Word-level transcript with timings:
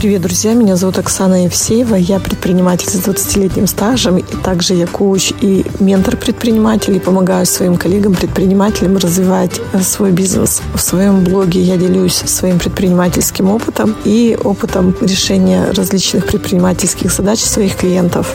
Привет, 0.00 0.22
друзья! 0.22 0.54
Меня 0.54 0.76
зовут 0.76 0.96
Оксана 0.98 1.44
Евсеева. 1.44 1.94
Я 1.94 2.20
предприниматель 2.20 2.88
с 2.88 3.06
20-летним 3.06 3.66
стажем. 3.66 4.16
И 4.16 4.22
также 4.22 4.72
я 4.72 4.86
коуч 4.86 5.30
и 5.42 5.66
ментор 5.78 6.16
предпринимателей. 6.16 7.00
Помогаю 7.00 7.44
своим 7.44 7.76
коллегам-предпринимателям 7.76 8.96
развивать 8.96 9.60
э, 9.74 9.82
свой 9.82 10.12
бизнес. 10.12 10.62
В 10.72 10.80
своем 10.80 11.22
блоге 11.22 11.60
я 11.60 11.76
делюсь 11.76 12.14
своим 12.14 12.58
предпринимательским 12.58 13.50
опытом 13.50 13.94
и 14.06 14.38
опытом 14.42 14.96
решения 15.02 15.70
различных 15.72 16.24
предпринимательских 16.24 17.12
задач 17.12 17.40
своих 17.40 17.76
клиентов. 17.76 18.34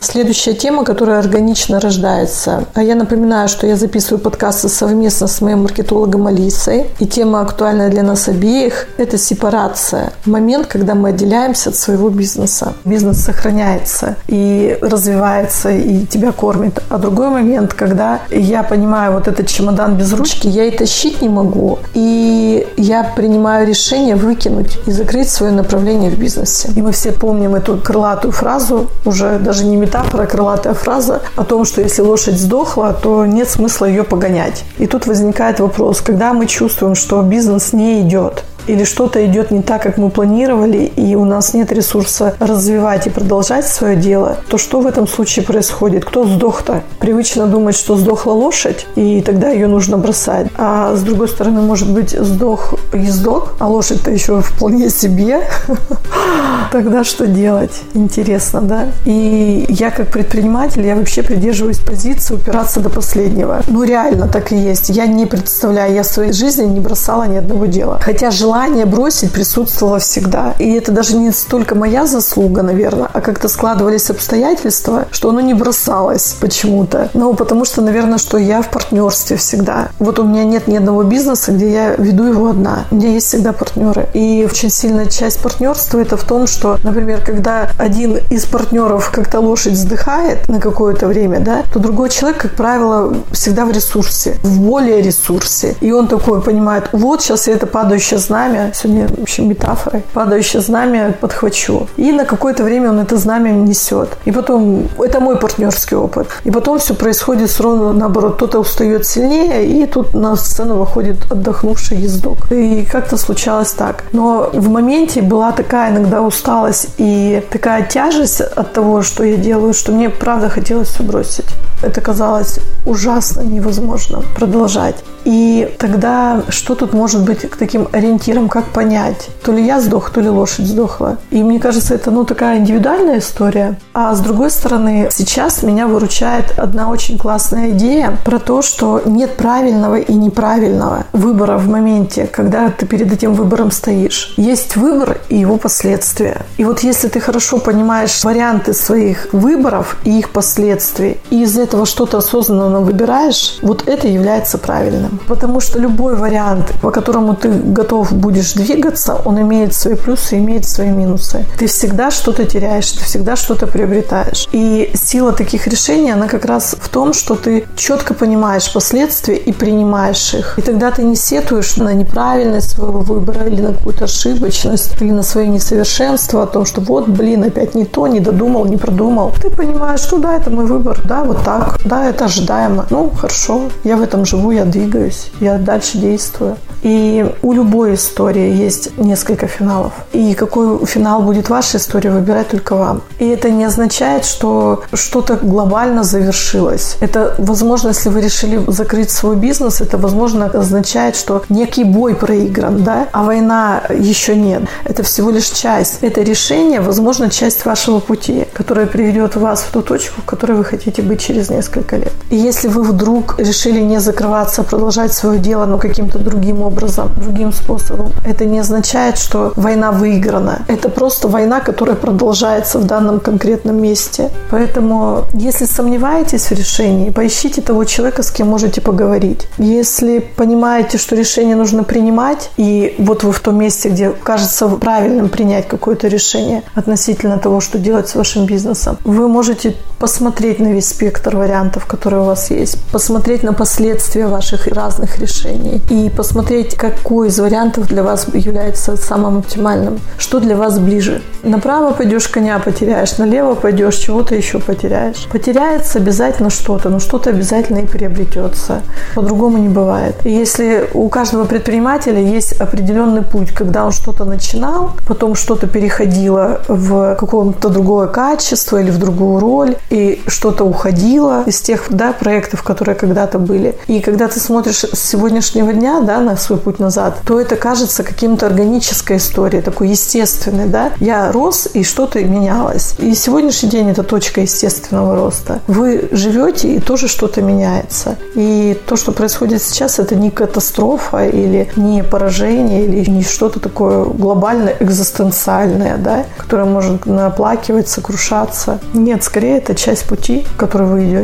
Следующая 0.00 0.54
тема, 0.54 0.84
которая 0.84 1.18
органично 1.18 1.80
рождается. 1.80 2.64
А 2.74 2.82
я 2.82 2.94
напоминаю, 2.94 3.48
что 3.48 3.66
я 3.66 3.76
записываю 3.76 4.20
подкасты 4.20 4.68
совместно 4.68 5.26
с 5.26 5.40
моим 5.40 5.62
маркетологом 5.62 6.28
Алисой. 6.28 6.86
И 7.00 7.06
тема 7.06 7.40
актуальная 7.40 7.90
для 7.90 8.04
нас 8.04 8.28
обеих– 8.28 8.86
это 8.96 9.18
сепарация. 9.18 10.12
Момент, 10.24 10.66
когда 10.66 10.94
мы 10.94 11.08
отделяемся 11.08 11.70
от 11.70 11.76
своего 11.76 12.10
бизнеса. 12.10 12.74
Бизнес 12.84 13.18
сохраняется 13.24 14.16
и 14.28 14.78
развивается, 14.80 15.70
и 15.70 16.06
тебя 16.06 16.30
кормит. 16.30 16.80
А 16.88 16.98
другой 16.98 17.30
момент, 17.30 17.74
когда 17.74 18.20
я 18.30 18.62
понимаю, 18.62 19.12
вот 19.14 19.26
этот 19.26 19.48
чемодан 19.48 19.96
без 19.96 20.12
ручки, 20.12 20.46
я 20.46 20.64
и 20.64 20.70
тащить 20.70 21.22
не 21.22 21.28
могу. 21.28 21.80
И 21.94 22.66
я 22.76 23.02
принимаю 23.02 23.66
решение 23.66 24.14
выкинуть 24.14 24.78
и 24.86 24.92
закрыть 24.92 25.28
свое 25.28 25.50
направление 25.50 26.10
в 26.10 26.18
бизнесе. 26.18 26.70
И 26.76 26.82
мы 26.82 26.92
все 26.92 27.10
помним 27.10 27.56
эту 27.56 27.78
крылатую 27.78 28.30
фразу, 28.30 28.86
уже 29.04 29.40
даже 29.40 29.64
не 29.64 29.76
метафора, 29.88 30.26
крылатая 30.26 30.74
фраза 30.74 31.22
о 31.36 31.44
том, 31.44 31.64
что 31.64 31.80
если 31.80 32.02
лошадь 32.02 32.38
сдохла, 32.38 32.92
то 32.92 33.24
нет 33.24 33.48
смысла 33.48 33.86
ее 33.86 34.04
погонять. 34.04 34.64
И 34.78 34.86
тут 34.86 35.06
возникает 35.06 35.60
вопрос, 35.60 36.00
когда 36.02 36.34
мы 36.34 36.46
чувствуем, 36.46 36.94
что 36.94 37.22
бизнес 37.22 37.72
не 37.72 38.02
идет, 38.02 38.44
или 38.68 38.84
что-то 38.84 39.24
идет 39.26 39.50
не 39.50 39.62
так, 39.62 39.82
как 39.82 39.98
мы 39.98 40.10
планировали, 40.10 40.84
и 40.96 41.14
у 41.16 41.24
нас 41.24 41.54
нет 41.54 41.72
ресурса 41.72 42.34
развивать 42.38 43.06
и 43.06 43.10
продолжать 43.10 43.66
свое 43.66 43.96
дело, 43.96 44.38
то 44.48 44.58
что 44.58 44.80
в 44.80 44.86
этом 44.86 45.06
случае 45.08 45.44
происходит? 45.44 46.04
Кто 46.04 46.24
сдох-то? 46.24 46.82
Привычно 47.00 47.46
думать, 47.46 47.76
что 47.76 47.96
сдохла 47.96 48.32
лошадь, 48.32 48.86
и 48.96 49.20
тогда 49.22 49.50
ее 49.50 49.66
нужно 49.66 49.98
бросать. 49.98 50.48
А 50.56 50.94
с 50.94 51.02
другой 51.02 51.28
стороны, 51.28 51.60
может 51.60 51.90
быть, 51.90 52.10
сдох 52.10 52.74
ездок, 52.92 53.54
а 53.58 53.68
лошадь-то 53.68 54.10
еще 54.10 54.40
вполне 54.40 54.90
себе. 54.90 55.42
Тогда 56.72 57.04
что 57.04 57.26
делать? 57.26 57.80
Интересно, 57.94 58.60
да? 58.60 58.88
И 59.04 59.64
я 59.68 59.90
как 59.90 60.08
предприниматель, 60.08 60.86
я 60.86 60.96
вообще 60.96 61.22
придерживаюсь 61.22 61.78
позиции 61.78 62.34
упираться 62.34 62.80
до 62.80 62.90
последнего. 62.90 63.62
Ну, 63.68 63.84
реально 63.84 64.28
так 64.28 64.52
и 64.52 64.56
есть. 64.56 64.90
Я 64.90 65.06
не 65.06 65.26
представляю, 65.26 65.94
я 65.94 66.02
в 66.02 66.06
своей 66.06 66.32
жизни 66.32 66.64
не 66.64 66.80
бросала 66.80 67.24
ни 67.24 67.36
одного 67.36 67.66
дела. 67.66 67.98
Хотя 68.02 68.30
желание 68.30 68.57
желание 68.58 68.86
бросить 68.86 69.30
присутствовало 69.30 70.00
всегда. 70.00 70.56
И 70.58 70.72
это 70.72 70.90
даже 70.90 71.16
не 71.16 71.30
столько 71.30 71.76
моя 71.76 72.06
заслуга, 72.06 72.62
наверное, 72.62 73.08
а 73.12 73.20
как-то 73.20 73.46
складывались 73.46 74.10
обстоятельства, 74.10 75.06
что 75.12 75.30
оно 75.30 75.40
не 75.40 75.54
бросалось 75.54 76.34
почему-то. 76.40 77.08
Ну, 77.14 77.34
потому 77.34 77.64
что, 77.64 77.82
наверное, 77.82 78.18
что 78.18 78.36
я 78.36 78.60
в 78.60 78.68
партнерстве 78.68 79.36
всегда. 79.36 79.90
Вот 80.00 80.18
у 80.18 80.24
меня 80.24 80.42
нет 80.42 80.66
ни 80.66 80.76
одного 80.76 81.04
бизнеса, 81.04 81.52
где 81.52 81.70
я 81.70 81.94
веду 81.94 82.24
его 82.24 82.48
одна. 82.48 82.84
У 82.90 82.96
меня 82.96 83.10
есть 83.10 83.28
всегда 83.28 83.52
партнеры. 83.52 84.08
И 84.12 84.44
очень 84.50 84.70
сильная 84.70 85.06
часть 85.06 85.40
партнерства 85.40 86.00
это 86.00 86.16
в 86.16 86.24
том, 86.24 86.48
что, 86.48 86.78
например, 86.82 87.20
когда 87.24 87.70
один 87.78 88.16
из 88.28 88.44
партнеров 88.44 89.12
как-то 89.14 89.38
лошадь 89.38 89.74
вздыхает 89.74 90.48
на 90.48 90.60
какое-то 90.60 91.06
время, 91.06 91.38
да, 91.38 91.62
то 91.72 91.78
другой 91.78 92.10
человек, 92.10 92.40
как 92.42 92.56
правило, 92.56 93.14
всегда 93.30 93.64
в 93.64 93.70
ресурсе, 93.70 94.34
в 94.42 94.60
более 94.60 95.00
ресурсе. 95.00 95.76
И 95.80 95.92
он 95.92 96.08
такой 96.08 96.42
понимает, 96.42 96.88
вот 96.90 97.22
сейчас 97.22 97.46
я 97.46 97.54
это 97.54 97.68
падающее 97.68 98.18
знамя 98.18 98.47
знамя, 98.48 98.72
сегодня 98.74 99.08
вообще 99.16 99.42
метафорой, 99.42 100.02
падающее 100.12 100.62
знамя 100.62 101.12
подхвачу. 101.20 101.86
И 101.96 102.12
на 102.12 102.24
какое-то 102.24 102.64
время 102.64 102.90
он 102.90 102.98
это 103.00 103.16
знамя 103.16 103.50
несет. 103.50 104.08
И 104.26 104.32
потом, 104.32 104.88
это 104.98 105.20
мой 105.20 105.36
партнерский 105.36 105.96
опыт. 105.96 106.28
И 106.44 106.50
потом 106.50 106.78
все 106.78 106.94
происходит 106.94 107.60
ровно 107.60 107.92
наоборот. 107.92 108.36
Кто-то 108.36 108.60
устает 108.60 109.06
сильнее, 109.06 109.66
и 109.66 109.86
тут 109.86 110.14
на 110.14 110.36
сцену 110.36 110.76
выходит 110.76 111.16
отдохнувший 111.30 111.98
ездок. 111.98 112.50
И 112.52 112.86
как-то 112.92 113.16
случалось 113.16 113.72
так. 113.72 114.04
Но 114.12 114.50
в 114.52 114.68
моменте 114.68 115.22
была 115.22 115.52
такая 115.52 115.90
иногда 115.90 116.22
усталость 116.22 116.88
и 116.98 117.42
такая 117.50 117.82
тяжесть 117.82 118.40
от 118.40 118.72
того, 118.72 119.02
что 119.02 119.24
я 119.24 119.36
делаю, 119.36 119.74
что 119.74 119.92
мне 119.92 120.10
правда 120.10 120.48
хотелось 120.48 120.88
все 120.88 121.02
бросить. 121.02 121.46
Это 121.82 122.00
казалось 122.00 122.58
ужасно 122.84 123.42
невозможно 123.42 124.22
продолжать. 124.34 124.96
И 125.28 125.74
тогда 125.78 126.42
что 126.48 126.74
тут 126.74 126.94
может 126.94 127.22
быть 127.22 127.40
к 127.40 127.56
таким 127.56 127.86
ориентирам, 127.92 128.48
как 128.48 128.64
понять, 128.66 129.28
то 129.44 129.52
ли 129.52 129.62
я 129.62 129.78
сдох, 129.78 130.10
то 130.10 130.22
ли 130.22 130.28
лошадь 130.30 130.66
сдохла. 130.66 131.18
И 131.30 131.42
мне 131.42 131.60
кажется, 131.60 131.94
это 131.94 132.10
ну 132.10 132.24
такая 132.24 132.58
индивидуальная 132.58 133.18
история. 133.18 133.78
А 133.92 134.14
с 134.14 134.20
другой 134.20 134.50
стороны, 134.50 135.08
сейчас 135.12 135.62
меня 135.62 135.86
выручает 135.86 136.58
одна 136.58 136.88
очень 136.88 137.18
классная 137.18 137.72
идея 137.72 138.16
про 138.24 138.38
то, 138.38 138.62
что 138.62 139.02
нет 139.04 139.36
правильного 139.36 139.96
и 139.96 140.14
неправильного 140.14 141.04
выбора 141.12 141.58
в 141.58 141.68
моменте, 141.68 142.26
когда 142.26 142.70
ты 142.70 142.86
перед 142.86 143.12
этим 143.12 143.34
выбором 143.34 143.70
стоишь. 143.70 144.32
Есть 144.38 144.76
выбор 144.76 145.18
и 145.28 145.36
его 145.36 145.58
последствия. 145.58 146.46
И 146.56 146.64
вот 146.64 146.80
если 146.80 147.08
ты 147.08 147.20
хорошо 147.20 147.58
понимаешь 147.58 148.24
варианты 148.24 148.72
своих 148.72 149.28
выборов 149.32 149.98
и 150.04 150.18
их 150.18 150.30
последствий, 150.30 151.18
и 151.28 151.42
из 151.42 151.58
этого 151.58 151.67
что-то 151.86 152.18
осознанно 152.18 152.80
выбираешь, 152.80 153.58
вот 153.62 153.88
это 153.88 154.08
является 154.08 154.58
правильным. 154.58 155.20
Потому 155.28 155.60
что 155.60 155.78
любой 155.78 156.16
вариант, 156.16 156.72
по 156.82 156.90
которому 156.90 157.34
ты 157.34 157.48
готов 157.48 158.12
будешь 158.12 158.52
двигаться, 158.52 159.20
он 159.24 159.40
имеет 159.40 159.74
свои 159.74 159.94
плюсы, 159.94 160.38
имеет 160.38 160.64
свои 160.64 160.88
минусы. 160.88 161.44
Ты 161.58 161.66
всегда 161.66 162.10
что-то 162.10 162.44
теряешь, 162.44 162.90
ты 162.92 163.04
всегда 163.04 163.36
что-то 163.36 163.66
приобретаешь. 163.66 164.48
И 164.52 164.90
сила 164.94 165.32
таких 165.32 165.66
решений, 165.66 166.10
она 166.10 166.28
как 166.28 166.44
раз 166.44 166.76
в 166.78 166.88
том, 166.88 167.12
что 167.12 167.34
ты 167.34 167.66
четко 167.76 168.14
понимаешь 168.14 168.72
последствия 168.72 169.36
и 169.36 169.52
принимаешь 169.52 170.34
их. 170.34 170.58
И 170.58 170.62
тогда 170.62 170.90
ты 170.90 171.02
не 171.02 171.16
сетуешь 171.16 171.76
на 171.76 171.92
неправильность 171.94 172.70
своего 172.70 173.00
выбора 173.00 173.44
или 173.46 173.60
на 173.60 173.74
какую-то 173.74 174.04
ошибочность, 174.04 175.00
или 175.00 175.10
на 175.10 175.22
свое 175.22 175.48
несовершенство, 175.48 176.42
о 176.42 176.46
том, 176.46 176.64
что 176.64 176.80
вот, 176.80 177.08
блин, 177.08 177.44
опять 177.44 177.74
не 177.74 177.84
то, 177.84 178.06
не 178.06 178.20
додумал, 178.20 178.64
не 178.66 178.76
продумал. 178.76 179.32
Ты 179.42 179.50
понимаешь, 179.50 180.00
что 180.00 180.18
да, 180.18 180.36
это 180.36 180.50
мой 180.50 180.66
выбор, 180.66 181.00
да, 181.04 181.24
вот 181.24 181.42
так, 181.44 181.57
да, 181.84 182.08
это 182.08 182.26
ожидаемо. 182.26 182.86
Ну, 182.90 183.10
хорошо, 183.10 183.62
я 183.84 183.96
в 183.96 184.02
этом 184.02 184.24
живу, 184.24 184.50
я 184.50 184.64
двигаюсь 184.64 185.28
я 185.40 185.58
дальше 185.58 185.98
действую. 185.98 186.56
И 186.82 187.26
у 187.42 187.52
любой 187.52 187.94
истории 187.94 188.54
есть 188.54 188.96
несколько 188.98 189.48
финалов. 189.48 189.92
И 190.12 190.34
какой 190.34 190.86
финал 190.86 191.22
будет 191.22 191.48
вашей 191.48 191.76
истории, 191.76 192.08
выбирать 192.08 192.48
только 192.48 192.76
вам. 192.76 193.02
И 193.18 193.26
это 193.26 193.50
не 193.50 193.64
означает, 193.64 194.24
что 194.24 194.84
что-то 194.92 195.36
глобально 195.36 196.04
завершилось. 196.04 196.96
Это, 197.00 197.34
возможно, 197.38 197.88
если 197.88 198.10
вы 198.10 198.20
решили 198.20 198.62
закрыть 198.68 199.10
свой 199.10 199.34
бизнес, 199.34 199.80
это, 199.80 199.98
возможно, 199.98 200.46
означает, 200.46 201.16
что 201.16 201.42
некий 201.48 201.82
бой 201.82 202.14
проигран, 202.14 202.84
да, 202.84 203.08
а 203.12 203.24
война 203.24 203.82
еще 203.90 204.36
нет. 204.36 204.62
Это 204.84 205.02
всего 205.02 205.30
лишь 205.30 205.48
часть. 205.48 205.98
Это 206.02 206.22
решение, 206.22 206.80
возможно, 206.80 207.28
часть 207.28 207.64
вашего 207.64 207.98
пути, 207.98 208.46
которая 208.54 208.86
приведет 208.86 209.34
вас 209.34 209.62
в 209.62 209.72
ту 209.72 209.82
точку, 209.82 210.20
в 210.20 210.24
которой 210.24 210.52
вы 210.52 210.64
хотите 210.64 211.02
быть 211.02 211.20
через 211.20 211.47
несколько 211.50 211.96
лет. 211.96 212.12
И 212.30 212.36
если 212.36 212.68
вы 212.68 212.82
вдруг 212.82 213.38
решили 213.38 213.80
не 213.80 214.00
закрываться, 214.00 214.62
продолжать 214.62 215.12
свое 215.12 215.38
дело, 215.38 215.66
но 215.66 215.78
каким-то 215.78 216.18
другим 216.18 216.62
образом, 216.62 217.10
другим 217.16 217.52
способом. 217.52 218.12
Это 218.26 218.44
не 218.44 218.58
означает, 218.58 219.18
что 219.18 219.52
война 219.56 219.92
выиграна. 219.92 220.62
Это 220.68 220.88
просто 220.88 221.28
война, 221.28 221.60
которая 221.60 221.96
продолжается 221.96 222.78
в 222.78 222.84
данном 222.84 223.20
конкретном 223.20 223.80
месте. 223.80 224.30
Поэтому, 224.50 225.24
если 225.32 225.64
сомневаетесь 225.64 226.50
в 226.50 226.52
решении, 226.52 227.10
поищите 227.10 227.62
того 227.62 227.84
человека, 227.84 228.22
с 228.22 228.30
кем 228.30 228.48
можете 228.48 228.80
поговорить. 228.80 229.48
Если 229.58 230.18
понимаете, 230.36 230.98
что 230.98 231.16
решение 231.16 231.56
нужно 231.56 231.84
принимать, 231.84 232.50
и 232.56 232.94
вот 232.98 233.24
вы 233.24 233.32
в 233.32 233.40
том 233.40 233.58
месте, 233.58 233.88
где 233.88 234.10
кажется 234.10 234.68
правильным 234.68 235.28
принять 235.28 235.68
какое-то 235.68 236.08
решение 236.08 236.62
относительно 236.74 237.38
того, 237.38 237.60
что 237.60 237.78
делать 237.78 238.08
с 238.08 238.14
вашим 238.14 238.46
бизнесом, 238.46 238.98
вы 239.04 239.28
можете 239.28 239.74
посмотреть 239.98 240.60
на 240.60 240.68
весь 240.68 240.88
спектр 240.88 241.36
вариантов, 241.38 241.86
которые 241.86 242.22
у 242.22 242.24
вас 242.24 242.50
есть, 242.50 242.78
посмотреть 242.92 243.42
на 243.42 243.52
последствия 243.52 244.26
ваших 244.26 244.66
разных 244.66 245.18
решений 245.18 245.80
и 245.90 246.10
посмотреть, 246.10 246.74
какой 246.74 247.28
из 247.28 247.38
вариантов 247.38 247.88
для 247.88 248.02
вас 248.02 248.26
является 248.34 248.96
самым 248.96 249.38
оптимальным, 249.38 250.00
что 250.18 250.40
для 250.40 250.56
вас 250.56 250.78
ближе. 250.78 251.22
Направо 251.42 251.92
пойдешь, 251.92 252.28
коня 252.28 252.58
потеряешь, 252.58 253.18
налево 253.18 253.54
пойдешь, 253.54 253.96
чего-то 253.96 254.34
еще 254.34 254.58
потеряешь. 254.58 255.26
Потеряется 255.32 255.98
обязательно 255.98 256.50
что-то, 256.50 256.88
но 256.88 256.98
что-то 256.98 257.30
обязательно 257.30 257.78
и 257.78 257.86
приобретется. 257.86 258.82
По-другому 259.14 259.58
не 259.58 259.68
бывает. 259.68 260.14
И 260.24 260.30
если 260.30 260.88
у 260.94 261.08
каждого 261.08 261.44
предпринимателя 261.44 262.20
есть 262.20 262.52
определенный 262.60 263.22
путь, 263.22 263.52
когда 263.52 263.84
он 263.84 263.92
что-то 263.92 264.24
начинал, 264.24 264.92
потом 265.06 265.34
что-то 265.34 265.66
переходило 265.66 266.60
в 266.68 267.14
какое-то 267.14 267.68
другое 267.68 268.08
качество 268.08 268.80
или 268.80 268.90
в 268.90 268.98
другую 268.98 269.40
роль, 269.40 269.76
и 269.90 270.22
что-то 270.26 270.64
уходило 270.64 271.27
было 271.28 271.44
из 271.46 271.60
тех 271.60 271.86
да, 271.90 272.12
проектов, 272.12 272.62
которые 272.62 272.94
когда-то 272.94 273.38
были. 273.38 273.76
И 273.86 274.00
когда 274.00 274.28
ты 274.28 274.40
смотришь 274.40 274.84
с 274.84 274.98
сегодняшнего 274.98 275.72
дня 275.72 276.00
да, 276.00 276.20
на 276.20 276.36
свой 276.36 276.58
путь 276.58 276.78
назад, 276.78 277.18
то 277.26 277.40
это 277.40 277.56
кажется 277.56 278.02
каким-то 278.02 278.46
органической 278.46 279.16
историей, 279.16 279.62
такой 279.62 279.88
естественной. 279.88 280.66
Да? 280.66 280.92
Я 281.00 281.32
рос, 281.32 281.68
и 281.74 281.84
что-то 281.84 282.22
менялось. 282.24 282.94
И 282.98 283.14
сегодняшний 283.14 283.68
день 283.68 283.90
это 283.90 284.02
точка 284.02 284.40
естественного 284.40 285.16
роста. 285.16 285.60
Вы 285.66 286.08
живете, 286.12 286.74
и 286.74 286.80
тоже 286.80 287.08
что-то 287.08 287.42
меняется. 287.42 288.16
И 288.34 288.76
то, 288.86 288.96
что 288.96 289.12
происходит 289.12 289.62
сейчас, 289.62 289.98
это 289.98 290.14
не 290.14 290.30
катастрофа 290.30 291.26
или 291.26 291.68
не 291.76 292.02
поражение, 292.02 292.84
или 292.84 293.10
не 293.10 293.22
что-то 293.22 293.60
такое 293.60 294.04
глобальное, 294.04 294.76
экзистенциальное, 294.80 295.96
да, 295.96 296.24
которое 296.36 296.64
может 296.64 297.06
наплакивать, 297.06 297.88
сокрушаться. 297.88 298.78
Нет, 298.94 299.24
скорее 299.24 299.58
это 299.58 299.74
часть 299.74 300.06
пути, 300.06 300.46
который 300.56 300.86
вы 300.86 301.04
идете. 301.04 301.17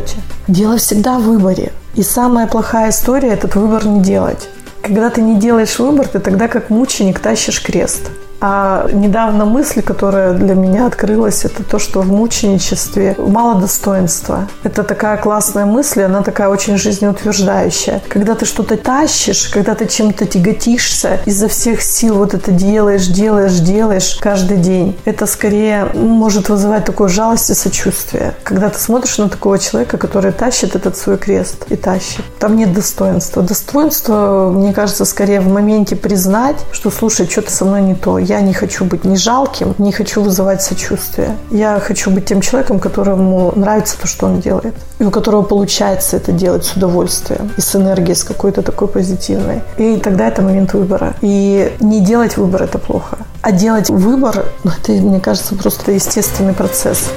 Дело 0.48 0.76
всегда 0.76 1.18
в 1.18 1.22
выборе. 1.22 1.72
И 1.94 2.02
самая 2.02 2.46
плохая 2.46 2.90
история– 2.90 3.28
этот 3.32 3.54
выбор 3.54 3.86
не 3.86 4.00
делать. 4.00 4.48
Когда 4.82 5.10
ты 5.10 5.22
не 5.22 5.38
делаешь 5.38 5.78
выбор, 5.78 6.08
ты 6.08 6.18
тогда 6.18 6.48
как 6.48 6.70
мученик 6.70 7.18
тащишь 7.20 7.62
крест. 7.62 8.10
А 8.46 8.86
недавно 8.92 9.46
мысль, 9.46 9.80
которая 9.80 10.34
для 10.34 10.54
меня 10.54 10.86
открылась, 10.86 11.46
это 11.46 11.62
то, 11.62 11.78
что 11.78 12.02
в 12.02 12.12
мученичестве 12.12 13.16
мало 13.16 13.58
достоинства. 13.58 14.48
Это 14.62 14.82
такая 14.82 15.16
классная 15.16 15.64
мысль, 15.64 16.02
она 16.02 16.20
такая 16.20 16.50
очень 16.50 16.76
жизнеутверждающая. 16.76 18.02
Когда 18.06 18.34
ты 18.34 18.44
что-то 18.44 18.76
тащишь, 18.76 19.48
когда 19.48 19.74
ты 19.74 19.86
чем-то 19.86 20.26
тяготишься, 20.26 21.20
изо 21.24 21.48
всех 21.48 21.80
сил 21.80 22.16
вот 22.16 22.34
это 22.34 22.52
делаешь, 22.52 23.06
делаешь, 23.06 23.60
делаешь 23.60 24.18
каждый 24.20 24.58
день, 24.58 24.94
это 25.06 25.24
скорее 25.24 25.86
может 25.94 26.50
вызывать 26.50 26.84
такую 26.84 27.08
жалость 27.08 27.48
и 27.48 27.54
сочувствие. 27.54 28.34
Когда 28.42 28.68
ты 28.68 28.78
смотришь 28.78 29.16
на 29.16 29.30
такого 29.30 29.58
человека, 29.58 29.96
который 29.96 30.32
тащит 30.32 30.76
этот 30.76 30.98
свой 30.98 31.16
крест 31.16 31.64
и 31.70 31.76
тащит. 31.76 32.22
Там 32.38 32.56
нет 32.56 32.74
достоинства. 32.74 33.42
Достоинство, 33.42 34.50
мне 34.54 34.74
кажется, 34.74 35.06
скорее 35.06 35.40
в 35.40 35.48
моменте 35.48 35.96
признать, 35.96 36.58
что, 36.72 36.90
слушай, 36.90 37.26
что-то 37.26 37.50
со 37.50 37.64
мной 37.64 37.80
не 37.80 37.94
то. 37.94 38.18
Я 38.18 38.33
я 38.34 38.40
не 38.40 38.52
хочу 38.52 38.84
быть 38.84 39.04
ни 39.04 39.14
жалким, 39.14 39.74
не 39.78 39.92
хочу 39.92 40.20
вызывать 40.20 40.60
сочувствие. 40.60 41.36
Я 41.52 41.78
хочу 41.78 42.10
быть 42.10 42.24
тем 42.24 42.40
человеком, 42.40 42.80
которому 42.80 43.52
нравится 43.54 43.96
то, 44.00 44.08
что 44.08 44.26
он 44.26 44.40
делает. 44.40 44.74
И 44.98 45.04
у 45.04 45.10
которого 45.10 45.42
получается 45.42 46.16
это 46.16 46.32
делать 46.32 46.64
с 46.64 46.72
удовольствием 46.72 47.52
и 47.56 47.60
с 47.60 47.76
энергией, 47.76 48.16
с 48.16 48.24
какой-то 48.24 48.62
такой 48.62 48.88
позитивной. 48.88 49.62
И 49.78 49.98
тогда 49.98 50.26
это 50.26 50.42
момент 50.42 50.74
выбора. 50.74 51.14
И 51.20 51.72
не 51.78 52.00
делать 52.00 52.36
выбор– 52.36 52.62
это 52.64 52.78
плохо. 52.78 53.18
А 53.42 53.52
делать 53.52 53.90
выбор, 53.90 54.46
ну, 54.64 54.72
это, 54.82 54.92
мне 54.92 55.20
кажется, 55.20 55.54
просто 55.54 55.92
естественный 55.92 56.54
процесс. 56.54 57.10